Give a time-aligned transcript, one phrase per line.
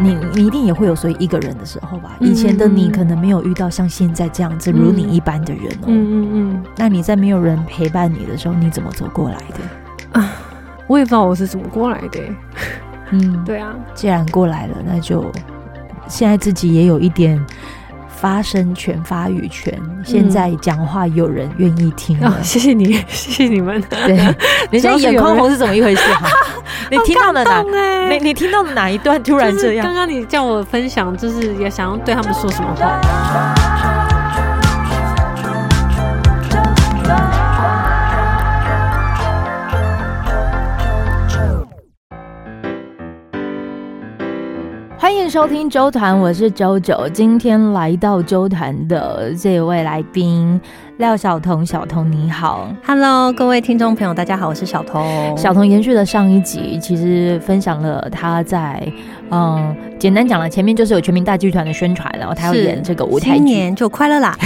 [0.00, 2.16] 你你一定也会有所以一个人的时候吧？
[2.20, 5.86] 以前的你可能没有遇到像现在这样子如你一般的人哦。
[5.86, 6.62] 嗯嗯嗯。
[6.76, 10.20] 那你在没有人陪伴你的时候，你怎么走过来的？
[10.20, 10.32] 啊，
[10.86, 12.20] 我也不知道我是怎么过来的。
[13.10, 13.74] 嗯，对啊。
[13.94, 15.30] 既然过来了，那就
[16.08, 17.44] 现在自己也有一点。
[18.22, 22.28] 发声权、发语权，现在讲话有人愿意听了。
[22.28, 23.82] 嗯哦，谢谢你， 谢谢你们。
[23.90, 24.14] 对，
[24.70, 26.02] 人家眼眶红是怎么一回事？
[26.14, 26.28] 哈，
[26.88, 27.64] 你听到了哪？
[28.08, 29.20] 你你听到了哪一段？
[29.24, 29.84] 突然这样？
[29.84, 33.54] 刚刚你叫我分享，就是也想要对他们说什么话。
[45.12, 47.06] 欢迎收听周团，我是周九。
[47.10, 50.58] 今天来到周团的这位来宾
[51.02, 55.36] 廖小彤，小彤你好，Hello，各位听众朋友，大家好，我是小彤。
[55.36, 58.80] 小彤延续了上一集，其实分享了他在。
[59.34, 64.36] 嗯，简单讲了，前面就是有全民大剧团的宣传，然后他要演这个舞台剧，新年就快乐啦。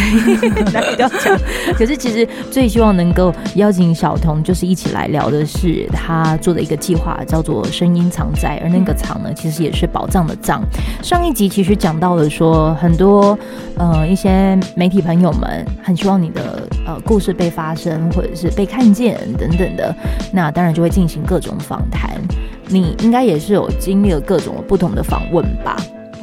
[0.73, 1.37] 那不要讲。
[1.75, 10.63] 可是其实最希望能够邀请小彤，就是一起来聊的是他做的一个计划，叫做“声音藏在”，而那个“藏”呢，其实也是宝藏的“藏”。
[11.03, 13.37] 上一集其实讲到了说，很多
[13.77, 16.46] 呃一些媒体朋友们很希望你的
[16.87, 19.95] 呃故事被发生，或者是被看见等等的，
[20.33, 22.21] 那当然就会进行各种访谈。
[22.69, 25.77] 你应该也是有经历了各种不同的访问吧？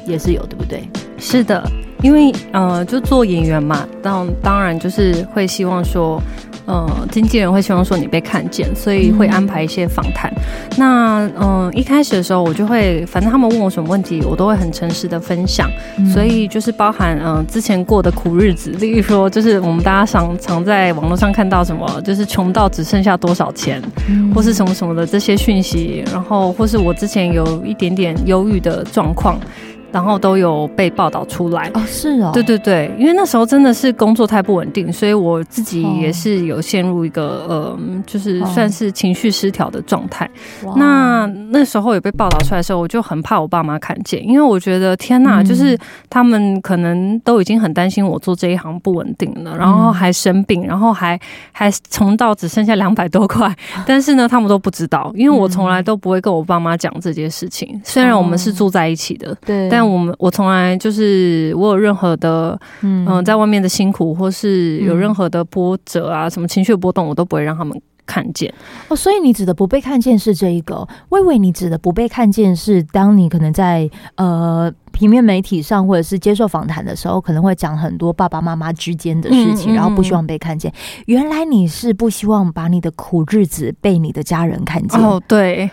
[0.06, 0.84] 也是有，对不对？
[1.18, 1.64] 是的，
[2.04, 6.22] 因为呃，就做演员嘛，当当然就是会希望说。
[6.66, 10.32] 呃，经纪人会希望说你被看见，所以会安排一些访谈。
[10.34, 15.70] 嗯、那嗯、呃，一开始的时候我就会，反正他们问我什么问题，我都会很诚实的分享。
[15.98, 29.38] 嗯、所以就是包含嗯、呃、之前过的苦日子，例如说就是我们大家常常在网络上看到什么，就是穷到只剩下多少钱，嗯、或是什么什么的这些讯息，然后或是我之前有一点点忧郁的状况。
[29.94, 31.70] 然后都有被报道出来。
[31.76, 40.30] 哦，是哦，对对对，因为那时候真的是工作太不稳定，所以我自己也是有陷入一个呃，就是算是情绪失调的状态。
[40.66, 45.78] 哦、那那时候有被报道出来的时候，我就很怕我爸妈看见，因为我觉得天哪，就是
[46.10, 51.20] 他们可能都已经很担心我做这一行不稳定了，然后还生病，然后还
[51.52, 53.56] 还穷到只剩下两百多块，
[53.86, 59.83] 但是呢，他们都不知道，因为我从来都不会跟我爸妈讲这件事情，虽然我们是住在一起的，对，但。
[59.88, 68.54] 我们我从来就是我有任何的嗯、呃、在外面的辛苦，或是有任何的波折啊，什么情绪波动，我都不会让他们看见
[68.88, 68.96] 哦。
[68.96, 80.72] 所以你指的不被看见是这一个，我以为你指的不被看见是当你可能在呃平面媒体上或者是接受访谈的时候，可能会讲很多爸爸妈妈之间的事情，嗯嗯嗯，然后不希望被看见。
[81.08, 85.22] 原来你是不希望把你的苦日子被你的家人看见哦？
[85.28, 85.70] 对。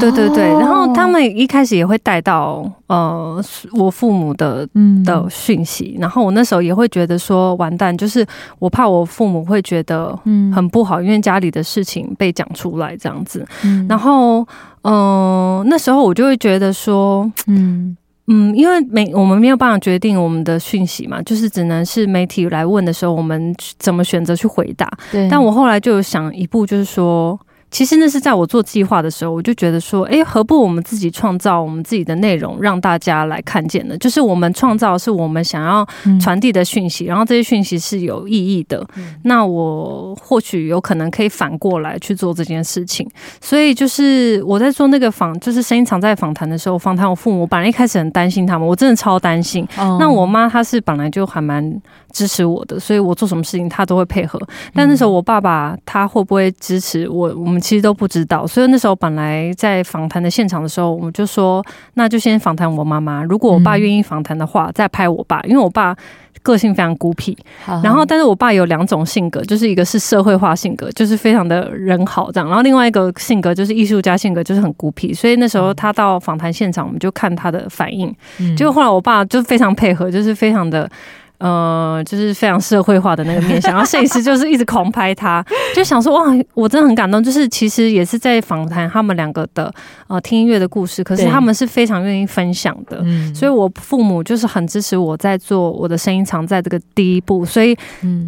[0.00, 4.66] 对对对，然后他们一开始也会带到呃我父母的
[5.04, 8.26] 的讯息，然后我那时候也会觉得说完蛋，就是
[8.58, 10.18] 我怕我父母会觉得
[10.54, 13.46] 很不好，因为家里的事情被讲出来这样子，
[13.88, 14.40] 然后
[14.82, 17.96] 嗯、呃、那时候我就会觉得说嗯。
[18.26, 24.90] 嗯，因为没我们没有办法决定我们的讯息嘛，就是只能是媒体来问的时候，我们怎么选择去回答。
[25.12, 27.38] 对，但我后来就有想一步，就是说。
[27.74, 33.98] 其实那是在我做计划的时候，我就觉得说，哎，何不我们自己创造我们自己的内容，让大家来看见呢？
[33.98, 35.84] 就是我们创造是我们想要
[36.20, 38.86] 传递的讯息，然后这些讯息是有意义的。
[39.24, 43.10] 那我或许有可能可以反过来去做这件事情。
[43.40, 49.66] 所以就是我在做那个访，就是声音藏在访谈的时候，访谈我父母，我本来一开始很担心他们，我真的超担心。
[49.98, 54.40] 那我妈她是本来就还蛮支持我的，所以我做什么事情她都会配合。
[54.72, 57.34] 但那时候我爸爸他会不会支持我？
[57.34, 57.63] 我们。
[57.64, 61.64] 其实都不知道，所以那时候本来在访谈的现场的时候，我们就说，
[61.94, 63.24] 那就先访谈我妈妈。
[63.24, 65.96] 如果我爸愿意访谈的话，再拍我爸，因为我爸
[66.42, 67.34] 个性非常孤僻。
[67.82, 75.14] 然后，但是我爸有两种性格，就是一个是社会化性格，就是非常的人好这样；然后另外一个性格就是艺术家性格，就是很孤僻。
[75.14, 78.14] 所以那时候他到访谈现场，我们就看他的反应。
[78.54, 80.86] 结果后来我爸就非常配合，就是非常的。
[81.38, 85.44] 呃，就是非常社会化的那个面向，然后摄影师就是一直狂拍他，
[85.74, 87.22] 就想说哇，我真的很感动。
[87.22, 89.72] 就是其实也是在访谈他们两个的
[90.06, 93.04] 呃听音乐的故事，可是他们是非常愿意分享的。
[93.34, 97.76] 所以我父母就是很支持我在做我的声音藏在这个第一步，所以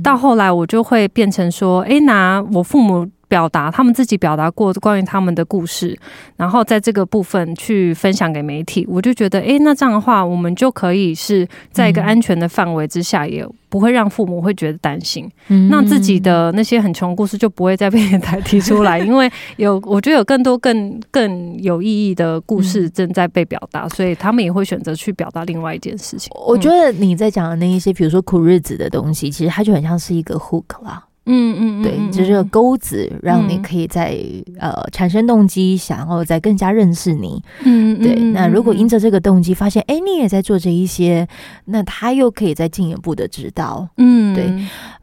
[0.02, 5.98] 到后来我就会变成说，哎，拿我父母表达他们自己表达过关于他们的故事，
[6.36, 15.28] 然后在这个部分去分享给媒体，我就觉得，哎，那这样的话，我们就可以是在一个安全的范围之下，也不会让父母会觉得担心。
[15.48, 26.30] 嗯，那自己的那些很穷故事就不会再被人 台提出来，因为 有我觉得有更多更更有意义的故事正在被表达，所以他们也会选择去表达另外一件事情。
[26.46, 31.02] 我觉得你在讲的那一些，比如说苦日子的东西，其实它就很像是一个 hook 啦。
[31.26, 34.16] 嗯嗯，对，就是这个钩子，让你可以在、
[34.60, 37.42] 嗯、呃产生动机，想要再更加认识你。
[37.64, 38.14] 嗯，对。
[38.30, 41.26] 那如果因着这个动机发现，哎，你也在做这一些，
[41.66, 43.88] 那他又可以再进一步的指导。
[43.96, 44.50] 嗯，对。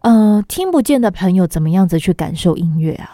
[0.01, 3.11] 呃，听不见的朋友怎么样子去感受音乐啊？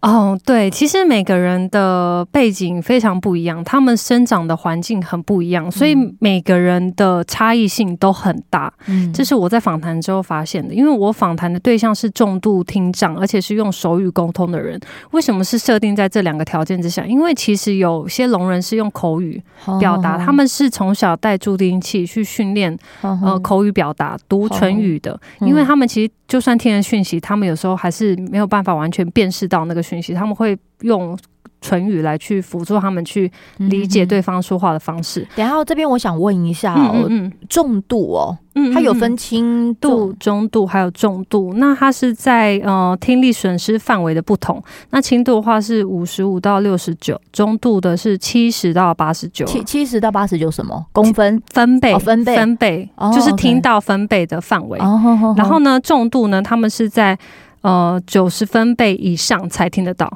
[0.00, 8.72] 哦，对，其实每个人的背景非常不一样，他们生长的环境很不一样，所以每个人的差异性都很大。
[8.86, 14.78] 嗯，这是我在访谈之后发现的，因为我访谈的对象是重度听障，而且是用手语沟通的人。
[15.10, 17.04] 为什么是设定在这两个条件之下？
[17.04, 19.42] 因为其实有些聋人是用口语
[19.80, 29.82] 表达，哦、他们是从小带助听器去训练呃口语表达、读唇语的，因为他们其实就算听了讯息，他们有时候还是没有办法完全辨识到那个。
[29.88, 31.18] 讯息，他们会用
[31.60, 35.26] 唇语来去辅助他们去理解对方说话的方式。
[35.34, 41.52] 然、嗯、后这边我想问一下、哦，嗯，嗯重度哦，嗯，它有分轻度、中度还有重度。
[41.54, 44.62] 那它是在呃听力损失范围的不同。
[44.90, 49.44] 那轻度的话是五十五到六十九，中度的是七十到八十九。
[49.44, 51.42] 七七十到八十九什么公分？
[51.52, 51.98] 分贝、哦？
[51.98, 52.36] 分贝？
[52.36, 52.88] 分贝？
[52.94, 54.78] 哦、就是听到分贝的范围。
[54.78, 57.18] 哦、然后呢，重度呢，他们是在。
[57.62, 60.10] 呃，九十分贝以上才听得到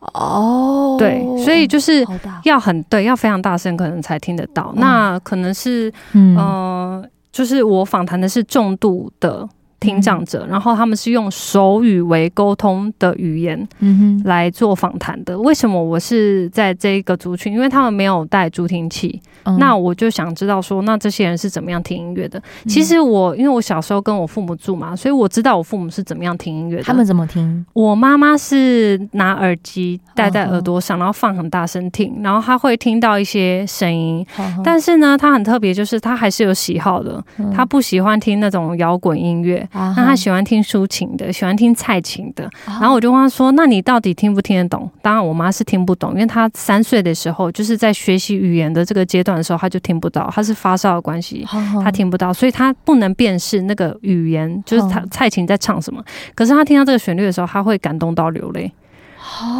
[0.00, 0.96] 哦。
[0.98, 2.04] 对，所以就是
[2.44, 4.72] 要很对，要非常大声，可能才听得到。
[4.74, 9.48] 嗯、那可能是，嗯、呃，就是我访谈的是重度的。
[9.84, 15.38] 听障者，然后他们是用手语为沟通的语言，嗯哼，来做访谈的。
[15.38, 17.52] 为什么我是在这个族群？
[17.52, 22.38] 因为他们没有带助听器，嗯、那我就想知道说，那这些人是怎么样听音乐的？
[22.38, 26.82] 嗯、其实我因为我小时候跟我父母住嘛，所以我知道我父母是怎么样听音乐的。
[26.84, 27.66] 他们怎么听？
[27.74, 34.24] 我妈妈是拿耳机戴在耳朵上，然后放很大声听，然后她会听到一些声音。
[34.38, 37.22] 嗯、但是呢，她很特别，就是她还是有喜好的，
[37.54, 39.68] 她不喜欢听那种摇滚音乐。
[39.74, 42.48] 那他喜欢听抒情的，喜欢听蔡琴的。
[42.64, 51.44] 然后我就问他说：“那你到底听不听得懂？”当然，我妈是听不懂，因为她三岁的时候就是在学习语言的这个阶段的时候，她就听不到，她是发烧的关系，
[51.82, 56.00] 她听不到，所以她不能辨识那个语言，就是她蔡琴在唱什么。
[56.34, 58.70] 可是她听到这个旋律的时候，她会感动到流泪。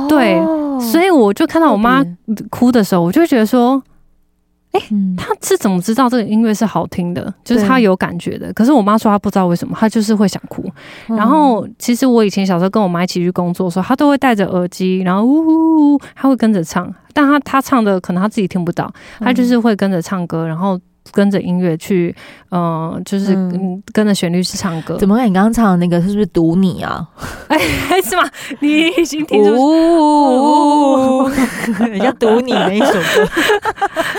[0.09, 0.41] 对，
[0.81, 2.05] 所以我就看到我妈
[2.51, 3.83] 哭的时候，我就觉得说。
[4.75, 4.81] 哎，
[5.17, 7.33] 他是怎么知道这个音乐是好听的？
[7.45, 8.53] 就是他有感觉的。
[8.53, 10.71] 可是我妈说她不知道为什么，她就是会想哭。
[11.07, 16.93] 然后其实我以前小时候跟我妈一起去工作的时候，她都会戴着耳机，然后呜呜呜，她会跟着唱。
[17.13, 20.79] 但她她唱的可能她自己听不到，她就是会跟着唱歌，然后。
[21.13, 22.15] 跟着音乐去，
[22.51, 23.37] 嗯、呃，就是
[23.93, 24.97] 跟着旋律去唱歌。
[24.97, 25.21] 怎么？
[25.25, 27.07] 你刚刚唱的那个是不是读你啊？
[27.49, 27.59] 哎，
[28.03, 28.23] 是吗？
[28.61, 31.29] 你已经听出，
[31.81, 33.29] 人家 读你那一首歌。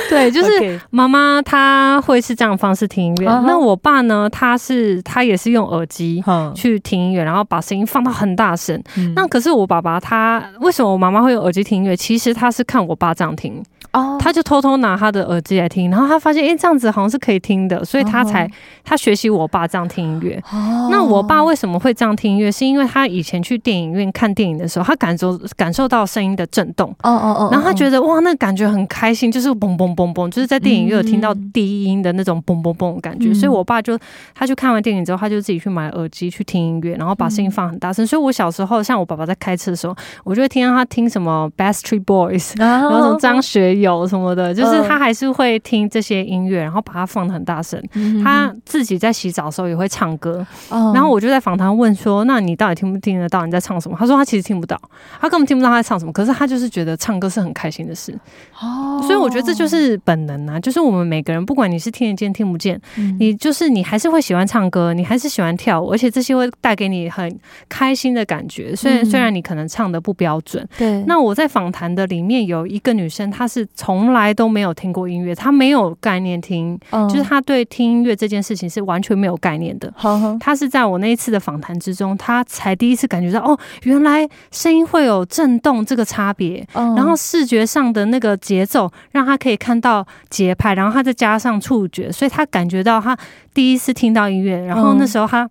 [0.09, 3.25] 对，就是妈妈她会是这样的方式听音乐。
[3.45, 4.29] 那我爸呢？
[4.31, 6.23] 他是他也是用耳机
[6.53, 8.81] 去听音乐，然后把声音放到很大声。
[8.97, 11.95] 嗯、那可是我爸爸他为什么我妈妈会用耳机听音乐？
[11.95, 13.63] 其实他是看我爸这样听。
[13.93, 18.49] 哦，他就偷偷拿他的耳机来听，然后他发现，哎，这样子好像是可以听的，所以他才
[18.83, 20.41] 他学习我爸这样听音乐。
[20.51, 22.51] 哦，那我爸为什么会这样听音乐？
[22.51, 26.89] 是因为他以前去电影院看电影的时候，他感受感受到声音的震动。
[27.03, 33.33] 哦哦哦，然后他觉得哇，那感觉很开心，就是嘣嘣嘣嘣，就是在电影院有听到低音的那种嘣嘣嘣的感觉。
[33.33, 33.97] 所以我爸就
[34.33, 38.05] 他去看完电影之后，他就自己去买耳机去听音乐，然后把声音放很大声。
[38.05, 47.81] 所以我小时候，像我爸爸在开车的时候，我就会听到他听什么 Backstreet Boys，然后什么张学友什么的，就是他还是会听这些音乐，然后把它放的很大声。
[48.23, 50.45] 他自己在洗澡的时候也会唱歌。
[50.93, 54.79] 然后我就在访谈问说：“那你到底听不听得到你在唱什么？”他说他其实听不到，
[55.21, 56.11] 他根本听不到他在唱什么。
[56.11, 58.17] 可是他就是觉得唱歌是很开心的事。
[58.59, 62.79] 哦，所以我觉得这就是本能啊，就是我们每个人，不管你是听得见听不见，
[63.19, 68.75] 你就是你还是会喜欢唱歌，你还是喜欢跳舞，而且这些会带给你很开心的感觉。
[68.75, 71.03] 虽然虽然你可能唱的不标准，对。
[71.07, 76.54] 那我在访谈的里面有一个女生，她是从来都没有听过音乐，她没有概念听，
[76.91, 79.91] 嗯、就是他对听音乐这件事情是完全没有概念的。
[80.03, 93.17] 嗯、他是在我那一次的访谈之中，他才第一次感觉到哦，原来声音会有震动这个差别，嗯、然后视觉上的那个节奏让他可以看到节拍，然后他再加上触觉，所以他感觉到他
[93.53, 95.49] 第一次听到音乐，然后那时候他。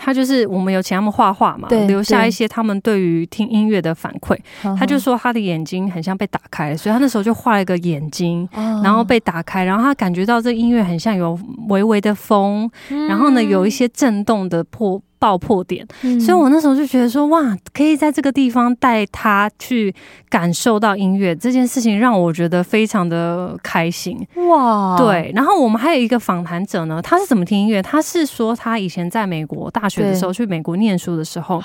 [0.00, 4.36] 他就是我们有请他们画画嘛，留下一些他们对于听音乐的反馈。
[4.78, 11.38] 他就说他的眼睛很像被打开，所以他那时候就画了一个眼睛，然后被打开，然后他感觉到这音乐很像有
[11.68, 12.70] 微微的风，
[13.08, 15.00] 然后呢有一些震动的破。
[15.18, 19.94] 爆破点，嗯、所以我那时候就觉得说，哇，可以在这个地方带他去
[20.28, 24.18] 感受到音乐这件事情，让我觉得非常的开心。
[24.48, 25.32] 哇，对。
[25.34, 27.82] 然后我们还有一个访谈者呢，他是怎么听音乐？
[27.82, 31.62] 他是说他以前在美国大学的时候去美国念书的时候，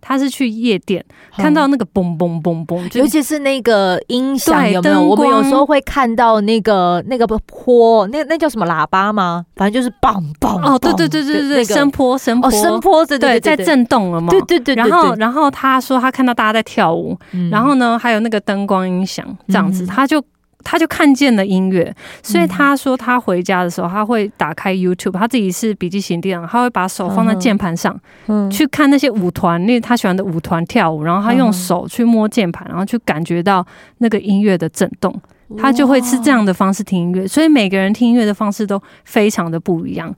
[0.00, 1.04] 他是去夜店
[1.36, 5.02] 看到那个嘣嘣嘣嘣，尤其是那个音响有没有？
[5.02, 9.44] 我们有时候会看到那个那个坡，那那叫什么喇叭吗？
[9.54, 10.58] 反正就是嘣嘣。
[10.66, 12.87] 哦，对对对对对，那个、声波声波声波。
[13.06, 14.30] 对，对，在震动了嘛？
[14.30, 20.22] 对对对，然后，然后他说他看到大家在跳舞，嗯、然后呢，还有那个灯光音响这样子，嗯、他就
[20.64, 21.94] 他就看见了音乐。
[22.22, 33.64] 所以他说他回家的时候，他会打开 YouTube，他自己是笔记型电脑，他会把手放在键盘上，嗯、去看那些舞团，那他喜欢的舞团跳舞，然后他用手去摸键盘，然后去感觉到
[33.98, 35.14] 那个音乐的震动，
[35.56, 37.26] 他就会是这样的方式听音乐。
[37.26, 40.14] 所以每个人听音乐的方式都非常的不一样。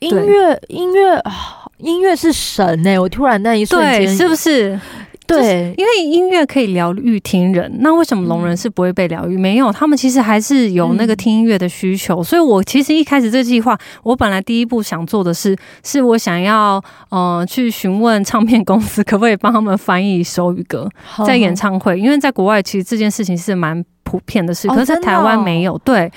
[0.00, 1.32] 音乐，音乐啊。
[1.80, 2.98] 音乐是神哎、欸！
[2.98, 4.78] 我突然那一瞬间，是不是？
[5.26, 7.74] 对，因为音乐可以疗愈听人。
[7.78, 9.38] 那为什么聋人是不会被疗愈？
[9.38, 12.20] 嗯、没有，他们其实还是有那个听音乐的需求。
[12.20, 16.78] 嗯、所以我其实一开始这计划，我本来第一步想做的是，是我想要
[17.08, 20.86] 呃去询问唱片公司，可不可以帮他们翻译手语歌
[21.26, 21.98] 在演唱会？
[21.98, 23.82] 因为在国外，其实这件事情是蛮。
[24.10, 25.78] 普遍的事，可是在台湾没有。
[25.84, 26.10] 对，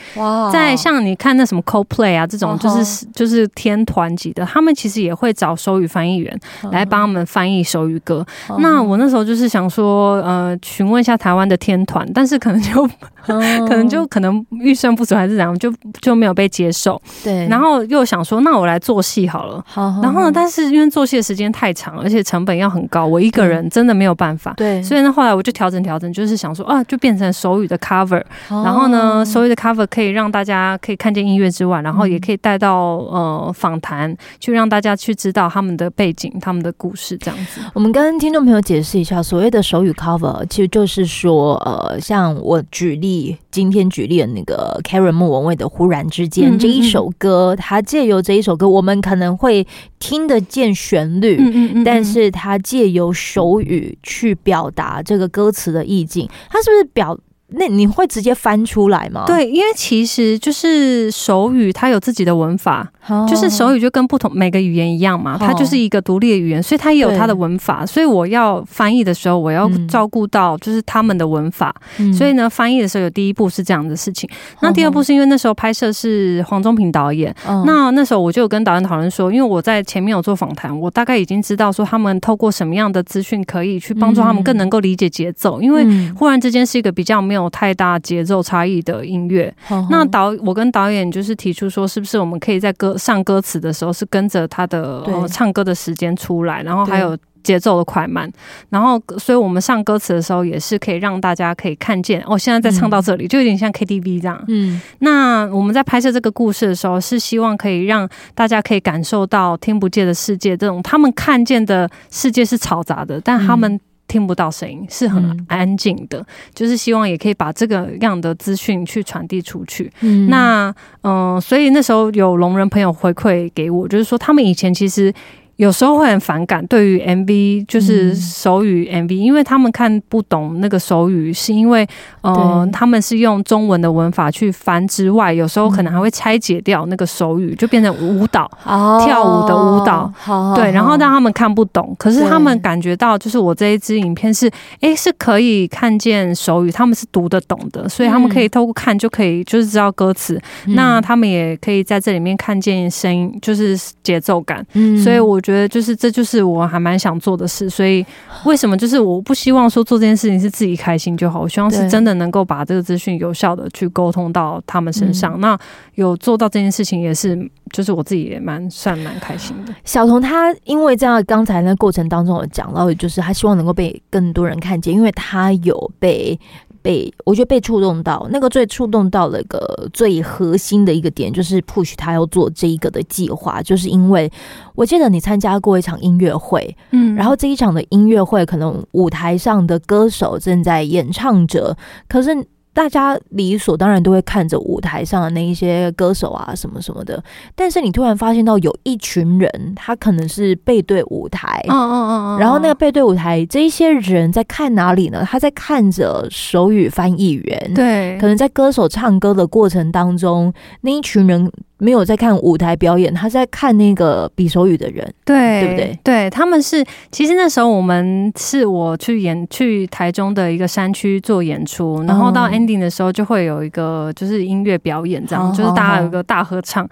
[0.51, 6.39] 在像你看那什么 Coldplay 啊这种，就是就是天团级的，他们其实也会找手语翻译员
[6.71, 8.25] 来帮他们翻译手语歌。
[8.57, 12.89] 那我那时候就是想说，呃，询问一下台湾的天团，但是可能就
[13.27, 15.71] 可能就可能预算不足还是怎样，就
[16.01, 16.99] 就没有被接受。
[17.23, 19.63] 对，然后又想说，那我来做戏好了。
[20.01, 24.53] 然后呢，但是因为做戏的时间太长，而且成本要很高，我一个人真的没有办法。
[24.57, 27.77] 对，所以呢，后来我就调整调整，就是想说啊，就变成手语的。
[27.83, 37.59] cover，然后呢，所谓的 cover 可以让大家可以看见音乐之外，然后也可以带到呃访谈，去让大家去知道他们的背景、他们的故事这样子。
[37.73, 49.67] 我们跟听众朋友解释一下，所谓的手语 cover，其实就是说，呃，像我举例，今天举例的那个 Karen 莫文蔚的《忽然之间》这一首歌，它借由这一首歌，我们可能会
[49.99, 57.17] 听得见旋律，嗯嗯嗯，但是它借由手语去表达这个歌词的意境，它是不是表？
[57.55, 59.23] 那你会直接翻出来吗？
[59.27, 62.91] 对，因为其实就是手语，它有自己的文法，
[63.29, 67.85] 就是手语就跟不同每个语言一样嘛，它就是一个独立的语言，所以它也有它的文法。
[67.85, 71.73] 所以我要翻译的时候，我要照顾到就是他们的文法。
[72.17, 74.27] 所以呢，翻译的时候有第一步是这样的事情。
[74.61, 77.33] 那第二步是因为那时候拍摄是黄宗平导演，
[77.65, 87.42] 那那时候我就有跟导演讨论说，因为我在前面有做访谈，我大概已经知道说他们透过什么样的资讯可以去帮助他们更能够理解节奏，因为忽然之间是一个比较没有。
[87.49, 89.53] 太大节奏差异的音乐，
[89.89, 98.31] 那导我跟导演就是提出说，是不是我们可以在歌上歌词的时候是跟着他的、呃、唱歌的时间出来，然后还有节奏的快慢，
[98.69, 104.43] 然后所以我们上歌词的时候也是可以让大家可以看见哦，现在在唱到这里、嗯、就有点像 KTV 这样。
[104.47, 113.79] 嗯，那我们在拍摄这个故事的时候，是希望可以让大家可以感受到听不见的世界，这种他们看见的世界是嘈杂的，但他们、嗯。
[114.07, 119.91] 听不到声音是很安静的，嗯、就是希望也可以把这个样的资讯去传递出去。
[120.01, 125.13] 嗯，那嗯、呃，所以那时候有聋人朋友回馈给我，就是说他们以前其实。
[125.57, 131.87] 有时候会很反感，对于 MV 就是手语 MV，、嗯、因为他们看不懂那个手语，是因为
[132.21, 141.95] 呃，他们是用中文的文法去翻之外，有时候可能还会拆解掉那个手语，就变成舞蹈，哦、跳舞的舞蹈，哦、对，然后让他们看不懂。
[141.99, 144.47] 可是他们感觉到，就是我这一支影片是，
[144.81, 154.65] 哎对，是可以看见手语，他们是读得懂的，所以他们可以透过看就可以就是知道歌词，嗯、那他们也可以在这里面看见声音，就是节奏感。
[154.73, 155.42] 嗯，所以我。
[155.43, 158.03] 觉得就是这就是我还蛮想做的事，所以
[158.45, 165.33] 为什么就是我不希望说做这件事情是自己开心就好，我希望是真的能够把这个资讯有效的去沟通到他们身上。
[165.37, 165.59] 嗯、那
[165.95, 167.37] 有做到这件事情也是，
[167.71, 169.75] 就是我自己也蛮算蛮开心的。
[169.83, 176.39] 小童他因为这样，刚才那过程当中有讲到，就是他希望能够被更多人看见，因为他有被。
[176.83, 184.31] 被我觉得被触动到，那个最触动到了一个最核心的一个点，就是 push 他要做这一个的计划，就是因为
[184.75, 191.75] 我记得你参加过一场音乐会，嗯，然后这一场的音乐会可能舞台上的歌手正在演唱着，
[192.07, 197.23] 可是大家理所当然都会看着舞台上的那一些歌手啊，什么什么的。
[197.55, 205.23] 但是你突然发现到有一群人，他可能是背对舞台，嗯嗯嗯，然后那个背对舞台这一些人在看哪里呢？
[205.29, 211.51] 他在看着手语翻译员，对，可能在歌手唱歌的过程当中，那一群人。
[211.77, 215.99] 没有在看舞台表演，他在看那个比手语的人，对，对不对？
[216.03, 226.87] 对，他们是，其实那时候我们是我去演去台中的一个山区做演出，然后到 ending 的时候就会有一个就是音乐表演，这样、哦、就是大家有一个大合唱。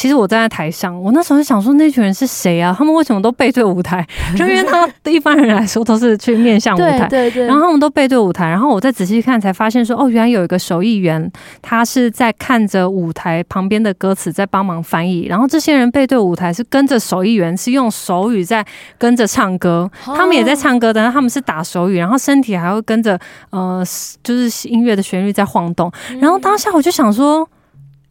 [0.00, 2.74] 其实我站在台上，我那时候就想说，那群人是谁啊？
[2.74, 4.02] 他们为什么都背对舞台？
[4.34, 7.46] 就因为他对一般人来说都是去面向舞台，对对对。
[7.46, 11.30] 然后他们都背对舞台，然后我再仔细看，才发现说，哦，原来有一个手艺员，
[11.60, 15.26] 他是在看着舞台旁边的歌词，在帮忙翻译。
[15.26, 18.64] 然后这些人背对舞台是跟着手艺员，是用手语在
[18.96, 19.90] 跟着唱歌。
[20.02, 23.84] 他们也在唱歌，但是他们是打手语，然后身体还会跟着呃，
[24.24, 25.92] 就是音乐的旋律在晃动。
[26.18, 27.46] 然后当下我就想说。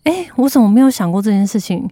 [0.09, 1.87] 哎、欸，我怎么没有想过这件事情？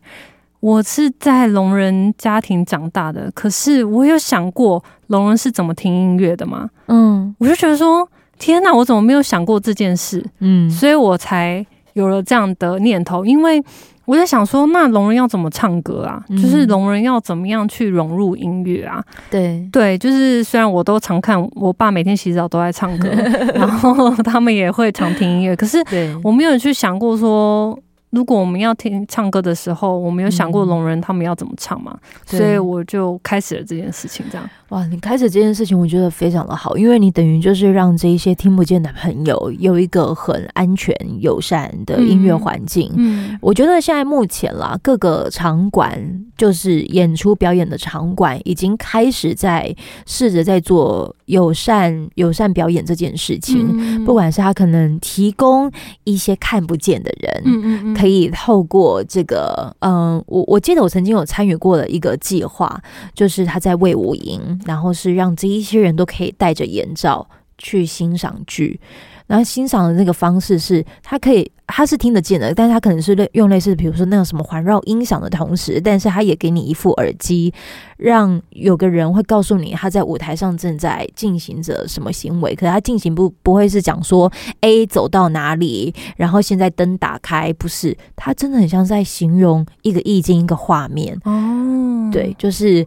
[0.59, 6.67] 我是在聋人家庭长大的，可是我有想过聋人是怎么听音乐的吗？
[6.87, 8.09] 嗯，我就觉得说，
[8.39, 10.25] 天哪，我怎么没有想过这件事？
[10.39, 13.63] 嗯，所以我才有了这样的念头，因为
[14.05, 16.19] 我在想说，那聋人要怎么唱歌啊？
[16.29, 19.03] 嗯、就是聋人要怎么样去融入音乐啊？
[19.29, 23.09] 对对，就是虽然我都常看我爸每天洗澡都在唱歌，
[23.53, 25.77] 然后他们也会常听音乐，可是
[26.23, 27.77] 我没有去想过说。
[28.11, 31.97] 如果我们要听唱歌的时候，我们有想过聋人他们要怎么唱吗？
[32.31, 34.25] 嗯、所以我就开始了这件事情。
[34.31, 42.89] 这样哇，你开始这件事情，我觉得非常的好，因为你等于就是让这一些听不见的朋友有一个很安全、友善的音乐环境。
[42.95, 53.69] 嗯，嗯，我觉得现在目前啦，各个场馆就是演出表演的场馆，已经开始在试着在做友善、友善表演这件事情。
[53.71, 55.71] 嗯、不管是他可能提供
[56.03, 57.93] 一些看不见的人，嗯嗯嗯。
[57.93, 62.81] 可以透过这个，嗯，我我记得我曾经有参与过的一个计划，
[63.13, 67.25] 就是他在魏武营，然后是让这一些人都可以戴着眼罩
[67.57, 68.79] 去欣赏剧。
[69.27, 77.53] 然后欣赏的那个方式是，他可以，他是听得见的，但是他可能是类用类似，比如说那种什么环绕音响的同时，但是他也给你一副耳机，
[77.97, 84.31] 让有个人会告诉你他在舞台上正在进行着什么行为，可是他进行不不会是讲说
[84.61, 92.85] A 走到哪里，然后现在灯打开，不是，他真的很像在形容一个意境，一个画面哦，对，就是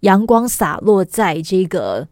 [0.00, 2.08] 阳光洒落在这个。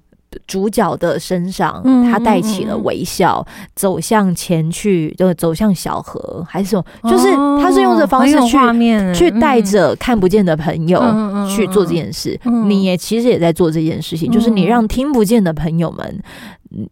[0.47, 7.11] 主角的身上，他带起了微笑，嗯嗯嗯，走向前去，就走向小河，还是什么？
[7.11, 11.01] 就是他是用这方式去、哦、去带着看不见的朋友
[11.49, 12.39] 去做这件事。
[12.67, 16.23] 你也其实也在做这件事情，嗯、就是你让听不见的朋友们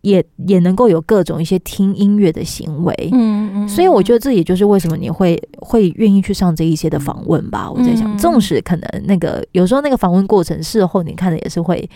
[0.02, 2.94] 也也能够有各种一些听音乐的行为。
[3.12, 7.70] 嗯，嗯，嗯，所以我觉得这也就是为什么你会会愿意去上这一些的访问吧。
[7.70, 11.88] 我在想，纵使可能那个有时候那个访问过程事后你看的也是会。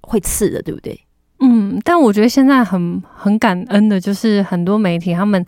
[0.00, 1.00] 会刺的，对不对？
[1.40, 5.44] 嗯，但我觉得现在很很感恩的，就是很多媒体他们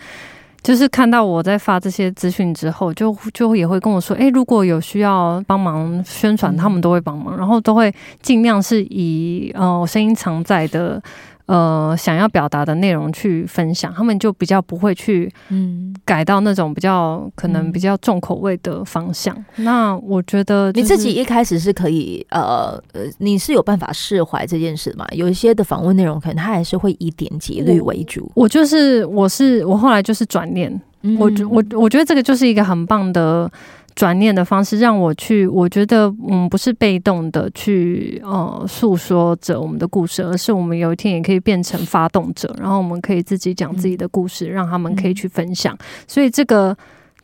[0.63, 11.03] 就是看到我在发这些资讯之后，就就也会跟我说，哎，如果有需要帮忙宣传，他们都会帮忙，然后都会尽量是以呃声音常在的。
[11.47, 19.37] 呃，想要表达的内容去分享，他们就比较不会去嗯改到那种比较可能比较重口味的方向。
[19.57, 25.07] 嗯、那我觉得、就是、你自己一开始是可以呃呃，你是有办法释怀这件事的嘛？
[25.13, 28.31] 有一些的访问内容，可能他还是会以点击率为主。
[28.35, 33.51] 我，我就是我是我后来就是转念，嗯、我我我觉得这个就是一个很棒的。
[33.95, 45.77] 转念的方式让我去，我觉得嗯，不是被动的去呃诉说着我们的故事，而是我们有一天也可以变成发动者，然后我们可以自己讲自己的故事，让他们可以去分享。
[46.09, 46.77] 所以这个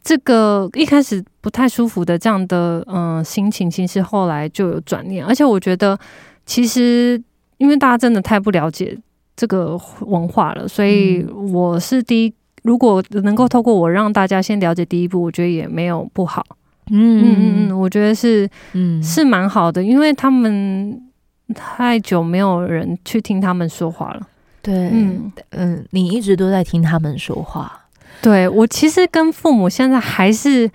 [0.02, 5.98] 这个一开始不太舒服的这样的嗯、呃、心情，其实后来就有转念，而且我觉得
[6.46, 7.20] 其实
[7.58, 8.96] 因为大家真的太不了解
[9.34, 16.46] 这个文化了，所以我是第一，如果能够透过我让大家先了解第一步，我觉得也没有不好。
[16.90, 21.00] 嗯嗯嗯，我觉得是，嗯，是蛮好的，因为他们
[21.54, 24.20] 太久没有人去听他们说话了。
[24.62, 27.72] 对，嗯嗯，你一直都在听他们说话。
[28.20, 30.70] 对，我其实跟父母现在还是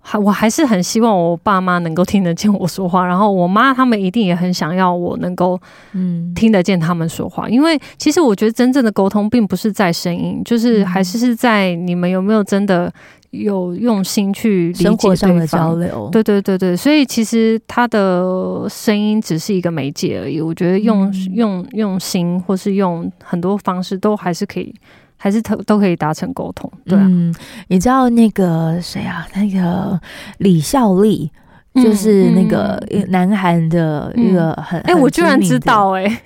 [0.00, 5.60] 还我还是很希望我爸妈能够听得见我说话，然后我妈他们一定也很想要我能够
[5.92, 12.92] 嗯听得见他们说话，因为其实我觉得真正的沟通并不是在声音，就是还是是在你们有没有真的。
[13.30, 20.40] 有用心去理解生活上的交流，对对对对，所以其实他的声音只是一个媒介而已。
[20.40, 24.74] 我觉得用、嗯、用用心，或是用很多方式，都还是可以
[25.16, 26.70] 还是都都可以达成沟通。
[26.84, 27.34] 对啊，嗯，
[27.68, 29.26] 你知道那个谁啊？
[29.34, 30.00] 那个
[30.38, 31.30] 李孝利。
[31.72, 36.22] 就是那个南韩的一个很哎、嗯嗯欸，我居然知道哎、欸，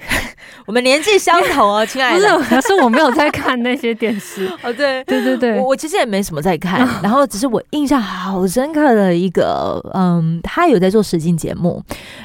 [0.66, 2.38] 我们年纪相同哦， 亲爱的。
[2.38, 4.72] 不是，可是我没有在看那些电视 哦。
[4.72, 11.83] 对对对对，我我其实也没什么在看，然后只是我印象好深刻的一个，嗯，他有在做实境节目，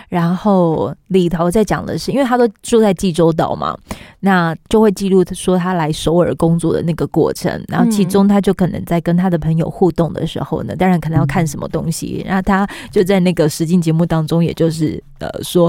[0.10, 3.78] 然后里头在讲的是，因为他都住在济州岛嘛，
[4.19, 13.04] 那就会记录说他来首尔工作的那个过程，然后其中他就可能在跟他的朋友互动的时候呢，当然可能要看什么东西，然后他就。
[13.10, 15.67] 在那个实境节目当中，也就是呃说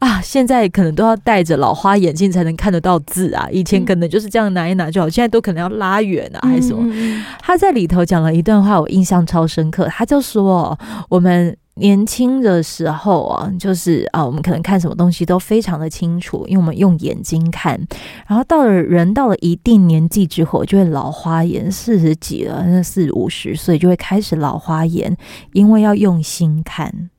[0.00, 6.92] 啊，现在可能都要戴着老花眼镜才能看得到字啊，以前可能就是这样拿一拿就好，现在都可能要拉远啊，还是什么？
[7.40, 9.86] 他在里头讲了一段话，我印象超深刻。
[9.86, 10.76] 他就说，
[11.08, 17.80] 我们年轻的时候啊，就是啊，我们可能看什么东西都非常的清楚，因为我们用眼睛看。
[18.26, 25.16] 然后到了人到了一定年纪之后，就会老花眼，四十几了，那四五十岁就会开始老花眼，
[25.52, 27.10] 因为要用心看。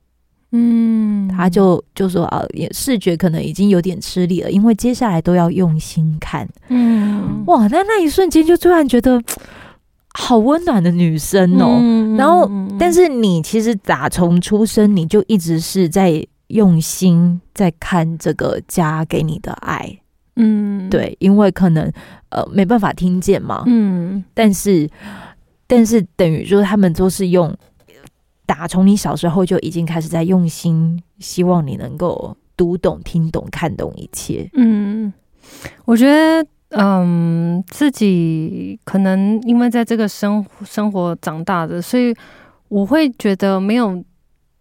[0.52, 6.48] 嗯，他就就说啊，也视觉可能已经有点吃力了，因为接下来都要用心看。
[6.68, 9.20] 嗯，哇，那那一瞬间就突然觉得。
[10.14, 19.98] 好温暖的女生哦，嗯、然后，但是你其实打从出生你就一直是在用心在看这个家给你的爱，
[20.36, 21.90] 嗯，对，因为可能
[22.28, 24.86] 呃没办法听见嘛，嗯，但是
[25.66, 27.56] 但是等于说他们都是用
[28.44, 35.10] 打从你小时候就已经开始在用心，希望你能够读懂、听懂、看懂一切，嗯，
[35.86, 36.46] 我觉得。
[36.72, 42.14] 嗯，自己可能因为在这个生生活长大的，所以
[42.68, 43.94] 我会觉得没有，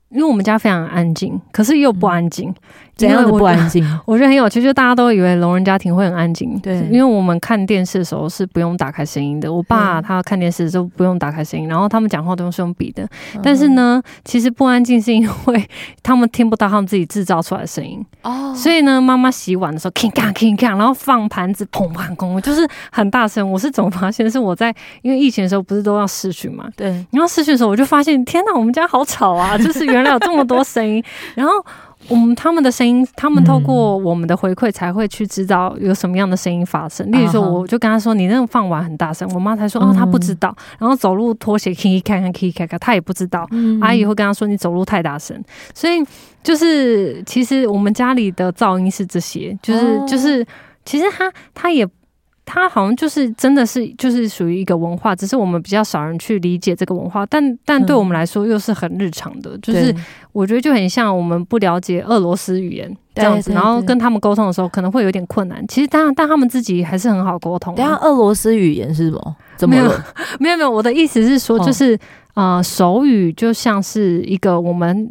[0.09, 2.49] 因为我们家非常安静，可是又不安静。
[2.49, 2.55] 嗯
[3.01, 3.85] 怎样的不安静？
[4.05, 6.57] 我觉得很有趣，就大家都以为聋人家庭会很安静。
[6.59, 9.51] 对，因为我们看电视的时候是不用打开声音的。
[9.51, 13.07] 我爸他看电视就不用打开声音，然后他们讲话都是用笔的。
[13.43, 15.69] 但是呢，其实不安静是因为
[16.01, 18.03] 他们听不到他们自己制造出来的声音。
[18.23, 18.53] 哦。
[18.55, 23.49] 所以呢，妈妈洗碗的时候，king kang king kang，然后放盘子，砰砰砰，就是很大声。
[23.51, 24.29] 我是怎么发现？
[24.29, 26.69] 是我在因为疫情的时候不是都要试训嘛？
[26.75, 26.89] 对。
[27.11, 29.57] 然后试训的时候，我就发现，天哪，我们家好吵啊！
[29.57, 31.03] 就是原来有这么多声音，
[31.35, 31.53] 然后。
[32.07, 37.09] 我们他们的声音，他们透过我们的回馈才会去知道有什么样的声音发生。
[37.11, 43.47] 例如说，我就跟他说：“你那个放碗很大声。”我妈才说：“哦，她不知道。”然后走路拖鞋，可以看看，可以看看，她也不知道。
[43.79, 45.41] 阿姨会跟他说：“你走路太大声。”
[45.73, 46.03] 所以
[46.43, 50.45] 就是，其实我们家里的噪音是这些，就是就是，
[50.83, 51.87] 其实他他也。
[52.53, 59.95] 它好像就是真的是就是属于一个文化，只是我们比较少人去理解这个文化，但但对我们来说又是很日常的，嗯、就是
[60.33, 65.65] 我觉得就很像我们不了解俄罗斯语言这样子，然后跟他们沟通的时候可能会有点困难。
[65.65, 67.73] 其实当然，但他们自己还是很好沟通。
[67.73, 69.35] 等下，俄罗斯语言是什么？
[69.55, 69.89] 怎么没有
[70.41, 71.95] 没有没有，我的意思是说，就是
[72.33, 75.09] 啊、哦呃，手语就像是一个我们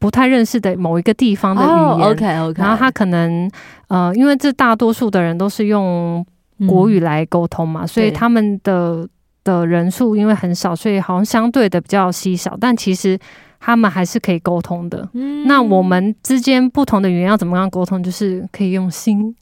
[0.00, 2.08] 不太认识的某一个地方的语言。
[2.08, 3.50] 哦、OK OK，然后他可能
[3.88, 6.24] 呃，因为这大多数的人都是用。
[6.66, 9.08] 国语来沟通嘛，嗯、所以他们的
[9.44, 12.56] 的人数因为很少，所以好像相对的比较稀少。
[12.60, 13.18] 但其实
[13.60, 15.08] 他们还是可以沟通的。
[15.14, 18.02] 嗯、那我们之间不同的语言要怎么样沟通？
[18.02, 19.34] 就是可以用心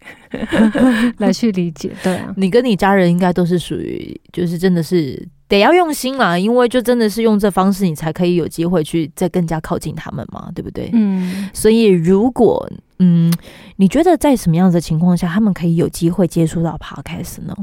[1.18, 1.92] 来去理解。
[2.02, 10.90] 对啊，你跟你家人应该都是属于，就是真的是得要用心啦，因为就真的是用这方式，你才可以有机会去再更加靠近他们嘛，对不对？
[10.92, 12.68] 嗯，所以如果。
[12.98, 13.30] 嗯，
[13.76, 17.54] 你觉得在什么样的情况下，他们可以有机会接触到 Podcast 呢？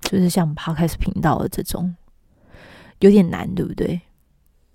[0.00, 1.94] 就是像 Podcast 频道的这种，
[3.00, 4.00] 有点难，对不对？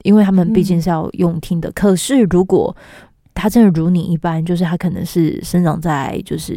[0.03, 1.67] 因为他们毕竟是要用听的。
[1.69, 2.77] 嗯、可是如果
[3.33, 6.55] 他真的如你一般，就是他可能是生长在就是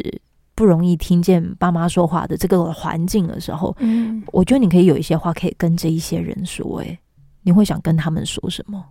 [0.54, 6.78] 不容易听见爸妈说话的这个环境的时候，嗯，我觉得你可以有一些话可以跟这一些人说。
[6.78, 6.98] 诶，
[7.42, 8.84] 你会想跟他们说什么？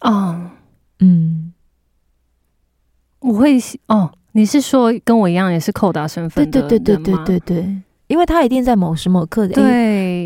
[0.00, 0.50] 哦，
[1.00, 1.52] 嗯。
[3.20, 6.48] 我会哦，你是说跟我一样也是扣打身份？
[6.50, 9.64] 对对对对对对对，因为他一定在某时某刻的，对，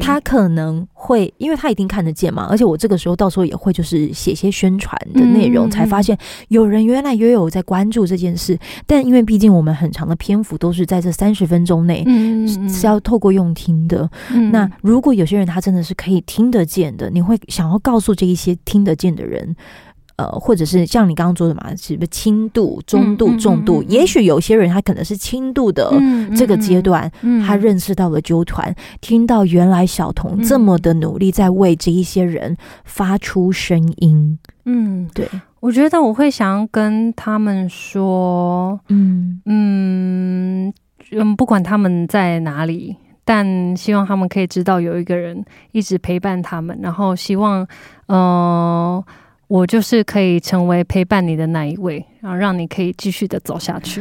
[0.00, 6.16] 他可能会，因为他一定看得见嘛，而且我这个时候到时候也会就是写些宣传的内容，嗯、才发现
[6.48, 19.54] 有人原来也有在关注这件事，但因为毕竟我们很长的篇幅都是在这三十分钟内，嗯，是要透过用听的，嗯、那如果有些人他真的是可以听得见的，你会想要告诉这一些听得见的人。
[20.20, 23.82] 呃，或者是像你刚刚说的嘛，是不是轻度、中度、重度？
[23.82, 25.90] 嗯嗯嗯、也许有些人他可能是轻度的
[26.36, 27.10] 这个阶段，
[27.46, 32.54] 他认识到了纠团，听到原来小童这么的努力在为这一些人
[32.84, 34.38] 发出声音。
[34.66, 35.26] 嗯，对，
[35.60, 40.72] 我觉得我会想要跟他们说，嗯嗯
[41.12, 42.94] 嗯，不管他们在哪里。
[43.22, 47.62] 但希望他们可以知道有一个人一直陪伴他们，然后希望，
[48.06, 49.04] 嗯、呃，
[49.50, 54.00] 我就是可以成为陪伴你的那一位，然后让你可以继续的走下去。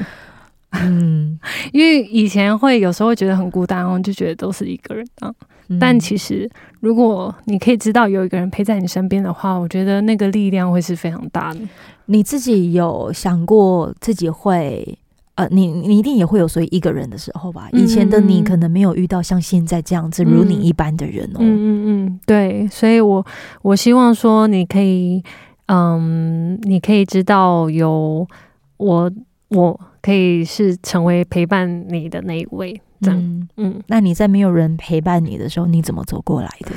[0.74, 1.40] 嗯，
[1.74, 5.34] 因为以前会有时候会觉得很孤单哦，就觉得都是一个人啊。
[5.80, 6.48] 但其实，
[6.82, 11.60] 如果你可以知道有一个人陪在你身边的话，我觉得那个力量会是非常大的。
[12.06, 14.99] 你自己有想过自己会？
[15.40, 17.70] 呃，你你一定也会有所以一个人的时候吧？
[17.72, 21.38] 以前的你可能没有遇到像现在这样子如你一般的人哦。
[21.40, 23.26] 嗯嗯嗯，对，所以我
[23.62, 25.24] 我希望说你可以，
[25.68, 28.28] 嗯，你可以知道有
[28.76, 29.10] 我，
[29.48, 32.82] 我可以是成为陪伴你的那一位。
[33.00, 36.72] 这样，嗯，嗯，那你在没有人陪伴你的时候，你怎么走过来的？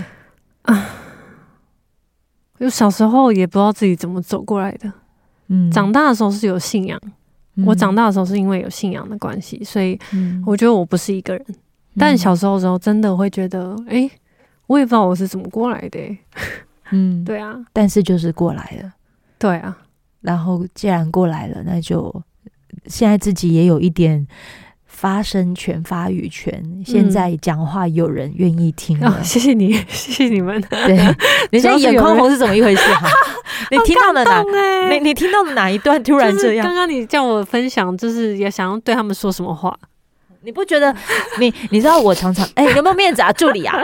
[0.73, 0.87] 啊，
[2.61, 4.93] 就小时候也不知道自己怎么走过来的。
[5.49, 7.01] 嗯，长大的时候是有信仰。
[7.67, 9.99] 我长大的时候是因为有信仰的关系，所以
[10.47, 11.47] 我觉得我不是一个人。
[11.97, 14.11] 但小时候的时候真的会觉得，哎，
[14.67, 16.01] 我也不知道我是怎么过来的。
[16.91, 17.59] 嗯，对啊。
[17.73, 18.93] 但是就是过来了，
[19.39, 19.77] 对啊。
[20.23, 22.23] 然后既然过来了，那就
[22.87, 24.27] 现在自己也有一点
[25.03, 26.63] 发声权、发语权。
[26.87, 30.63] 现在讲话有人愿意听了， 谢谢你， 谢谢你们。
[30.71, 30.97] 对，
[31.51, 32.83] 你现在眼眶红是怎么一回事？
[32.95, 33.09] 哈。
[33.73, 34.45] 你听到了哪？
[34.93, 36.63] 你你听到了哪一段突然这样？
[36.65, 39.77] 刚刚你叫我分享，就是也想要对他们说什么话？
[40.45, 40.95] 你不觉得？
[41.39, 43.77] 你你知道我常常哎、欸，有没有面子啊，助理啊？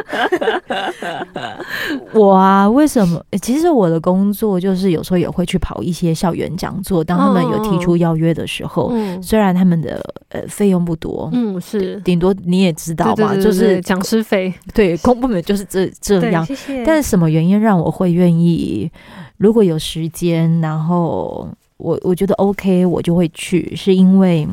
[2.13, 3.23] 我啊，为什么？
[3.41, 7.03] 其实我的工作就是有时候也会去跑一些校园讲座。
[7.03, 14.53] 当他们有提出邀约的时候，嗯、虽然他们的呃费用不多，嗯，是顶多你也知道嘛，就是讲师费。
[14.75, 16.47] 对，公部门就是这这样。
[16.85, 18.91] 但是什么原因让我会愿意？
[19.37, 24.47] 如果有时间，然后我我觉得 OK，我就会去，是因为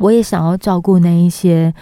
[0.00, 1.72] 我也想要照顾那一些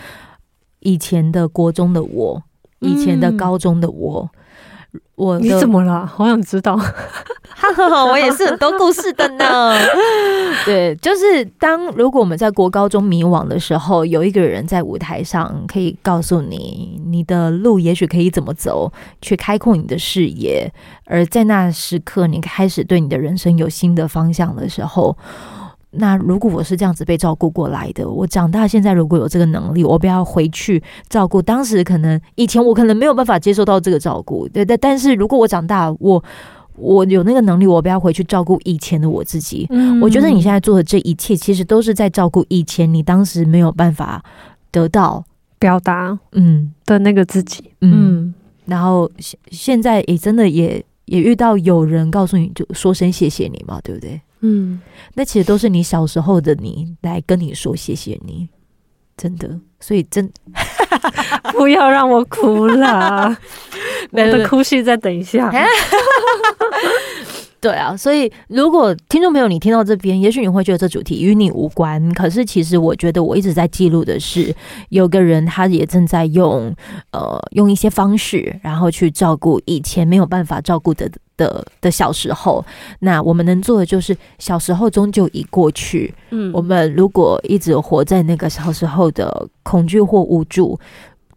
[0.80, 2.42] 以前的国中的我，
[2.80, 4.28] 以前的高中的我。
[5.16, 6.06] 我你怎么了？
[6.06, 6.76] 好想知道。
[6.80, 9.74] 哈哈，我也是很多故事的呢。
[10.64, 20.72] 对，就是当如果我们在国高中迷惘的时候，有一个人在舞台上可以告诉你，你的路也许可以怎么走，去开阔你的视野。
[21.04, 25.16] 而在那时刻，你开始对你的人生有新的方向的时候。
[25.90, 36.22] 那如果我是这样子被照顾过来的，我长大现在如果有这个能力，我不要回去照顾当时可能以前我可能没有办法接受到这个照顾，对，但 但是如果我长大，我
[36.76, 39.66] 我有那个能力，我不要回去照顾以前的我自己。
[39.70, 44.22] 嗯，我觉得你现在做的这一切，其实都是在照顾以前你当时没有办法
[44.70, 45.24] 得到
[45.58, 47.64] 表达嗯的那个自己。
[47.80, 48.34] 嗯，嗯，
[48.66, 54.20] 然后现现在也真的也也遇到有人告诉你就说声谢谢你嘛，对不对？
[54.40, 54.80] 嗯，
[55.14, 58.48] 那其实都是你小时候的你来跟你说谢谢你，
[59.16, 60.30] 真的，所以真
[61.52, 63.36] 不要让我哭了，
[64.12, 65.50] 我的哭戏再等一下。
[67.60, 74.54] 对啊，所以如果听众朋友你听到这边，也许你会觉得这主题与你无关，可是其实我觉得我一直在记录的是，
[74.90, 76.72] 有个人他也正在用
[77.10, 82.62] 呃用一些方式，然后去照顾以前没有办法照顾的的的小时候。
[82.98, 86.14] 那我们能做的就是，小时候终究已过去。
[86.28, 90.78] 嗯，我们如果一直活在那个小时候的恐惧或无助。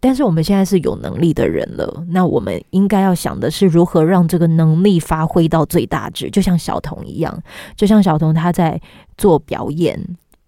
[0.04, 7.40] 但是我们现在是有能力的人了，那我们应该要想的是如何让这个能力发挥到最大值，就像小童一样，
[7.76, 8.82] 就像小童他在
[9.16, 10.04] 做表演，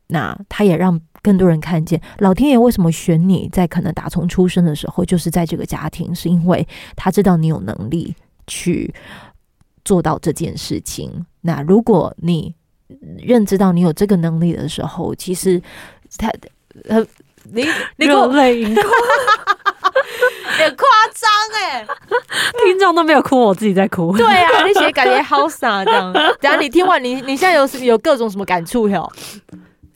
[0.07, 8.15] 那他也让更多人看见老天爷为什么选你在可能打从出生的时候就是在这个家庭，是因为他知道你有能力
[8.47, 8.91] 去
[9.83, 11.25] 做到这件事情。
[11.41, 12.53] 那如果你
[13.17, 15.61] 认知到你有这个能力的时候，其实
[16.17, 16.31] 他
[16.89, 17.05] 呃。
[17.51, 17.67] 你
[17.97, 18.85] 你热泪盈眶，
[20.47, 21.85] 很夸张哎！
[22.63, 24.15] 听众都没有哭，我自己在哭。
[24.17, 26.13] 对啊，那些感觉好傻这样。
[26.39, 29.11] 等下你听完，你你现在有有各种什么感触哟？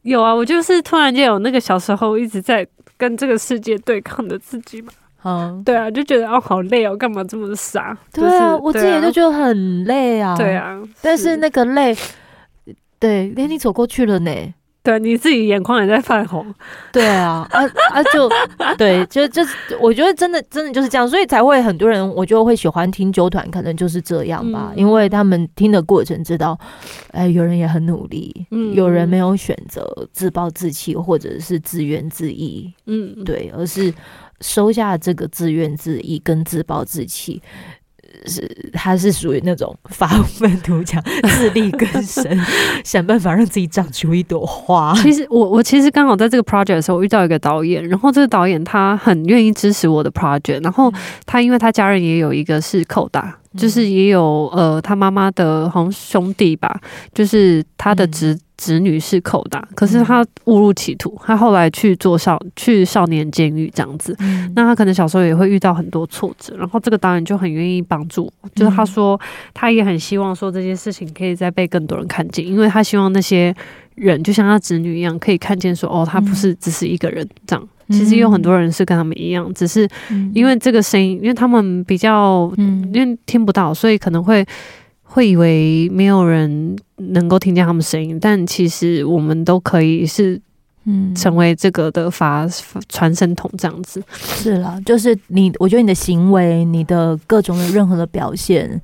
[0.01, 4.91] 有啊，我就是突然间有那个小时候一直在跟这个世界对抗的自己嘛。
[5.23, 7.97] 嗯，对啊，就觉得哦好累哦，干嘛这么傻？
[8.13, 10.35] 对啊，我自己也就觉得很累啊。
[10.37, 11.95] 对啊，但是那个累，
[12.99, 14.31] 对，连你走过去了呢。
[14.83, 16.45] 对，你自己眼眶也在泛红，
[16.93, 18.29] 对啊，啊啊就
[18.77, 19.41] 对，就就
[19.81, 26.57] 我觉得真的真的就是这样，所以才会很多人，我就会喜欢听啾团，可能就是这样吧，嗯、因为他们听的过程知道，
[27.11, 33.93] 哎，有人也很努力，嗯，有人没有选择自暴自弃或者是自怨自艾，嗯，对，而是
[34.41, 37.41] 收下这个自怨自艾跟自暴自弃，
[38.25, 42.39] 是他是属于那种发愤图强、自力更生，
[42.83, 44.93] 想办法让自己长出一朵花。
[45.01, 50.91] 其实我我其实刚好在这个 project 的时候，我遇到一个导演，然后这个导演他很愿意支持我的 project，然后
[51.25, 53.37] 他因为他家人也有一个是扣打。
[53.57, 56.79] 就是也有呃，他妈妈的好像兄弟吧，
[57.11, 64.15] 就是他的侄侄女是扣打，可是他误入歧途，他后来去做少去少年监狱这样子。
[64.55, 69.19] 那他可能小时候也会遇到很多挫折，然后这个导演就很愿意帮助，就是他说
[69.53, 73.55] 他也很希望说这件事情可以再被更多人看见，因为他希望那些
[73.95, 77.67] 人就像他侄女一样，可以看见说哦，他不是只是一个人这样。
[77.89, 79.87] 其实有很多人是跟他们一样，只是
[80.33, 84.45] 因为这个声音，因为他们比较嗯，因为听不到，所以可能会
[85.07, 88.19] 会以为没有人能够听见他们声音。
[88.19, 90.39] 但其实我们都可以是，
[90.85, 92.47] 嗯，成为这个的发
[92.87, 94.01] 传声筒这样子。
[94.11, 98.79] 是啦，就是你，我觉得你的行为，你的各种的任何的表现，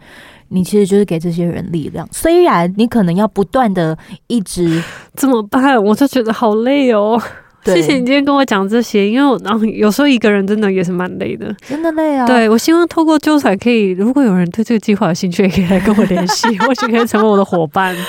[0.49, 2.07] 你其实就是给这些人力量。
[2.11, 4.81] 虽然你可能要不断的一直
[5.15, 7.21] 怎么办，我就觉得好累哦。
[7.65, 12.25] 谢谢你今天跟我讲这些，因为我然后有时候一个人真的也是蛮累的，真的累啊。
[12.25, 17.95] 对，我希望透过纠团可以，如果有人对这个计划有兴趣，也可以来跟我联系， 或许可以成为我的伙伴。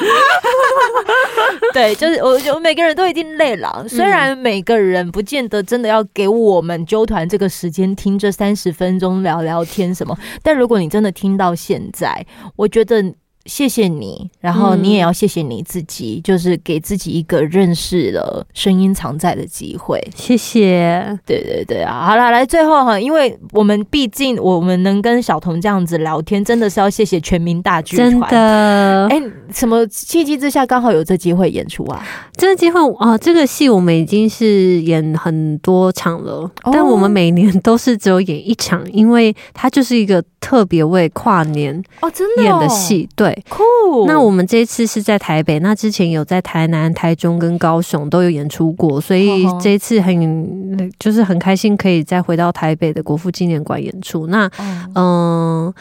[1.72, 12.24] 对，就是我觉得每个人都一定累了，虽然每个人不见得真的要给我们纠团这个时间听这三十分钟聊聊天什么，但如果你真的听到现在，
[12.56, 13.14] 我觉得。
[13.46, 20.02] 谢谢你，然后你也要谢谢你自己，嗯、就是给自己一个认识了声音藏在的机会。
[20.16, 22.06] 谢谢，对对对啊！
[22.06, 28.10] 好了，来最后哈，因为我们毕竟我们能跟小童这样子聊天，真的是要谢谢全民大剧团。
[28.10, 32.02] 真的，哎，什么契机之下刚好有这机会演出啊？
[32.36, 43.33] 这个机会啊，这个戏我们已经是演很多场了，哦、但我们每年都是只有演一场，因为它就是一个特别为跨年哦，真的演的戏，对。
[43.48, 44.06] 酷。
[44.06, 54.26] 那我们这次是在台北，那之前有在台南、台中跟高雄都有演出过，所以这一次很就是很开心可以再回到台北的国父纪念馆演出。
[54.28, 54.50] 那
[54.94, 55.72] 嗯，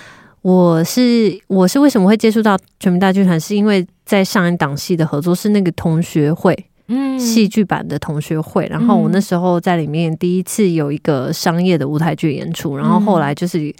[0.41, 6.53] 我是我是为什么会接触到全民大剧团，是因为在上一档戏的合作是那个同学会，
[6.87, 13.73] 嗯，戏剧版的同学会，然后我那时候在里面第一次有一个商业的舞台剧演出，然后后来就是。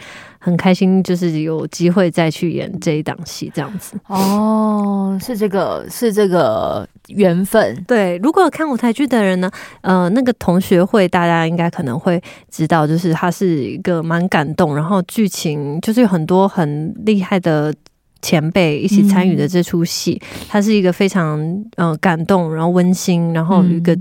[0.45, 3.95] 很开心，就是有机会再去演这一档戏，这样子。
[4.07, 7.81] 哦，是这个，是这个缘分。
[7.87, 17.73] 对，如果看舞台剧的人呢，呃，那个同学会，大家应该可能会知道，就是它是一个蛮感动，然后剧情就是有很多很厉害的
[18.23, 21.39] 前辈一起参与的这出戏，嗯、它是一个非常
[21.75, 23.95] 嗯、呃、感动，然后温馨，然后一个。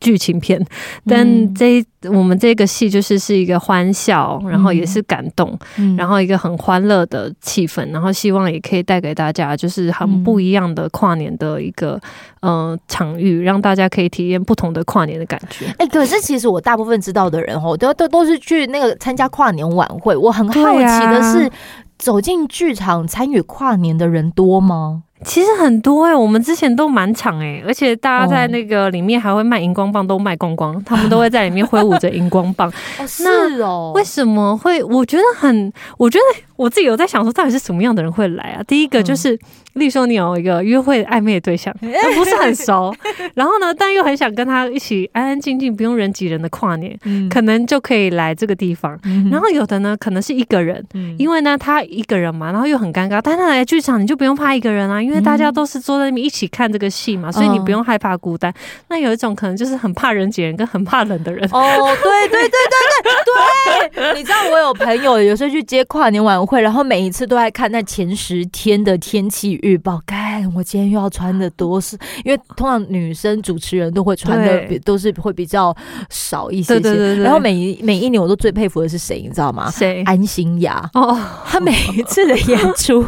[0.00, 0.60] 剧情片，
[1.06, 5.56] 但这我们这个戏就是是一个欢笑，然后也是感动，
[5.96, 11.98] 然后一个很欢乐的气氛，然后希望也可以带给大家就是很不一样的跨年的一个
[12.40, 15.66] 嗯、呃、场域，让大家可以体验不同的跨年的感觉。
[15.78, 20.16] 哎、欸，可是其实我大部分知道的人哦，都都都是去那个参加跨年晚会。
[20.16, 21.50] 我很好奇的是，
[21.98, 25.02] 走进剧场参与跨年的人多吗？
[25.24, 32.70] 其实很多哎、欸，我们之前都满场哎、欸，而且大家在那个里面还会卖荧光棒，都卖光光， 他们都会在里面挥舞着荧光棒。
[32.98, 33.24] 哦，是
[33.62, 34.84] 哦，为什么会？
[34.84, 38.62] 我觉得很，我觉得我自己有在想说，到底是什么样的人会来啊？
[38.64, 39.34] 第一个就是。
[39.34, 39.38] 嗯
[39.74, 42.94] 例如说，你有一个约会暧昧的对象， 但不是很熟，
[43.34, 48.96] 然后呢，但又很想跟他一起安安静静、不用人挤人的跨年，嗯、可能就可以来这个地方。
[49.02, 53.20] 嗯、然后有的呢，可能是一个人，嗯、因为呢，他一个人嘛，然后又很尴尬。
[53.20, 58.52] 但他来剧场，你就不用怕一个人啊，因为大家都是坐在那边一起看这个戏嘛，所以你不用害怕孤单。
[58.52, 58.54] 嗯、
[58.90, 61.44] 那有一种可能就是很怕人挤人跟很怕冷的人。
[61.50, 75.74] 哦，对对对对对对，你知道我有朋友有时候去接跨年晚会，然后每一次都在看那前十天的天气预报，该干，我今天又要穿的 多是，因为通常女生主持人都会穿的比都是会比较
[76.10, 76.80] 少一些些。
[76.80, 79.70] 对对对对，然后每一每一年我都最佩服的是谁，你知道吗？
[79.70, 80.02] 谁？
[80.04, 83.00] 安心雅哦，她每一次的演出，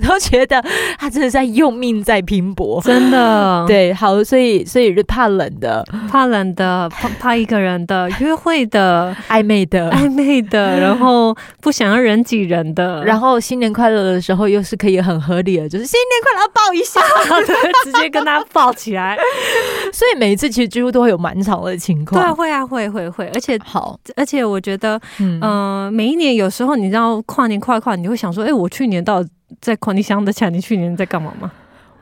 [0.00, 0.62] 我都觉得
[0.98, 3.64] 她真的在用命在拼搏， 真的。
[3.66, 16.30] 对，好，所以所以是怕冷的，怕冷的，怕怕一个人的，约会的，暧昧的，暧昧的，然后不想要人挤人的，然后新年快乐的时候又是可以很合理的，就是新年快。
[16.30, 17.00] 然后抱一下，
[17.46, 19.16] 对，直接跟他抱起来。
[19.92, 22.20] 所以每一次其实几乎都会有满场的情况。
[22.20, 23.26] 对啊，会啊，会会会。
[23.34, 29.28] 而且好，而且我觉得，嗯、呃，每一年有时候你知道跨年跨一跨，你会想说，哎、欸，我去年到底
[29.60, 31.50] 在跨，你想得起来你去年在干嘛吗？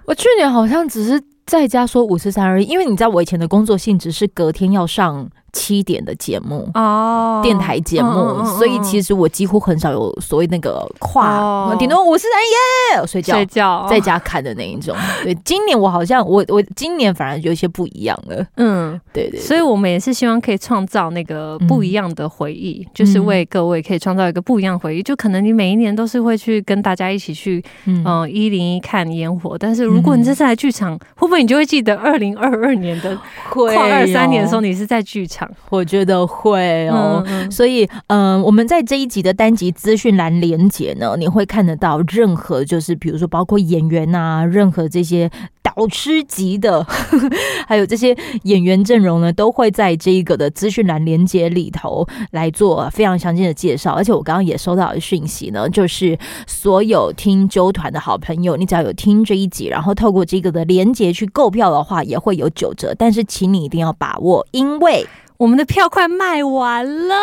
[0.04, 13.06] 我去年好像只是在家说五四三而已，因为你知道我以前的工作性质是隔天要上七点的节目哦，电台节目，所以其实我几乎很少有所谓那个跨，顶多我是哎耶！
[13.06, 13.86] 睡觉睡觉。
[13.88, 14.96] 在家看的那一种。
[15.22, 18.44] 对，今年我好像我我今年反而有一些不一样了。
[18.56, 25.02] 嗯，对对，所以我们也是希望可以创造那个不一样的回忆，就是为各位可以创造一个不一样回忆。
[25.02, 28.28] 就可能你每一年都是会去跟大家一起去嗯。
[28.28, 33.16] 一零一看烟火，但是如果你这次来剧场，会不会你就会记得二零二二年的
[33.50, 35.37] 跨二三年的时候，你是在剧场？
[35.70, 45.30] 我觉得会哦，嗯、所以嗯、呃，我们在这一集的单集资讯栏连接呢，你会看得到任何就是比如说包括演员啊，任何这些
[45.62, 47.30] 导师级的，呵 呵
[47.66, 53.92] 还有这些演员阵容呢，都会在这一个的资讯栏连接里头来做非常详尽的介绍。
[53.92, 62.94] 而且我刚刚也收到的讯息呢，就是所有听啾团的好朋友，你只要有听这一集，然后透过这个的连接去购票的话，也会有九折。
[62.98, 65.06] 但是请你一定要把握，因为。
[65.38, 67.14] 我们的票快卖完了，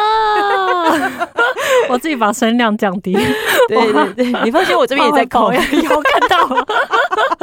[1.90, 3.12] 我自己把声量降低。
[3.68, 5.60] 对对对，你放心，我这边也在扣，有
[6.02, 6.48] 看到。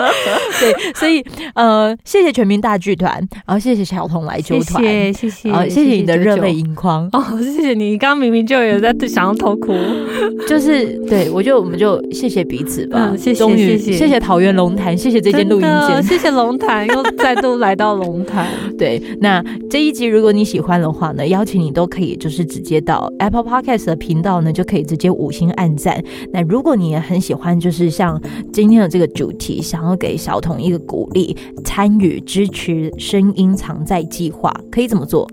[0.61, 3.13] 对，所以呃，谢谢全民大剧团，
[3.47, 7.09] 然后谢谢小童来啾团，谢谢谢谢，谢谢你的热泪盈眶。
[7.13, 9.73] 哦，谢谢你，刚刚明明就有在 想要偷哭，
[10.49, 13.93] 就是对我就我们就谢谢彼此吧，谢谢谢谢。
[13.93, 18.47] 谢谢桃园龙潭，谢谢这间录音间，谢谢龙潭又 再度来到龙潭。
[18.79, 26.03] 对，那这一集如果你喜欢的话呢，邀请你都可以，就是直接到 Apple Podcast 的频道呢，就可以直接五星按赞。
[26.33, 28.21] 那如果你也很喜欢，就是像
[28.53, 35.31] 今天的这个主题，想要给小童一个鼓励，参与支持声音藏在计划，可以怎么做？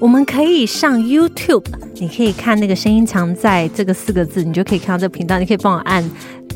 [0.00, 6.02] 我们可以上 YouTube，你可以看那个声音常在这个四个字，你就可以看到这个频道，你可以帮我按。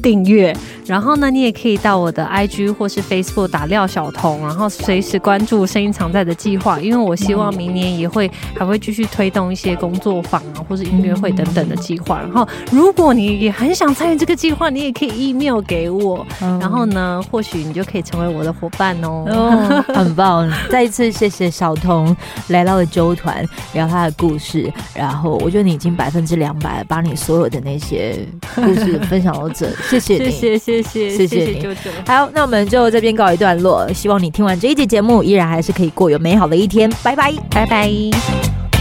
[0.03, 12.21] 订阅，然后呢，你也可以到我的 IG 或是 Facebook 打廖小彤，然后随时关注声音常在的计划，因为我希望明年也会还会继续推动一些工作坊啊，或是音乐会等等的计划。
[12.21, 19.25] 然后，如果你也很想参与这个计划，你也可以 email 给我，然后呢，或许你就可以成为我的伙伴哦。
[19.29, 20.47] 哦，很棒！
[20.69, 22.15] 再一次谢谢小彤
[22.49, 23.34] 来到了周团
[23.73, 28.17] 聊他的故事，然后我觉得你已经百分之两百把你所有的那些
[28.55, 29.71] 故事分享到这。
[29.89, 31.77] 谢谢你， 谢谢谢谢谢谢啾啾。
[32.07, 33.91] 好，那我们就这边告一段落。
[33.93, 36.91] 希望你听完这一集节目，依然还是可以过有美好的一天。
[37.03, 38.74] 拜拜，拜拜。